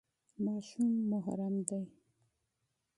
[0.43, 1.83] ماشوم محرم نه دی.